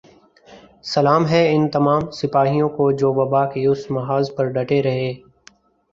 سلام 0.83 1.27
ہے 1.27 1.41
ان 1.55 1.67
تمام 1.69 2.09
سپاہیوں 2.11 2.69
کو 2.77 2.91
جو 2.99 3.13
وبا 3.13 3.45
کے 3.53 3.65
اس 3.67 3.89
محاذ 3.91 4.35
پر 4.35 4.45
ڈٹے 4.55 4.81
رہے 4.83 5.13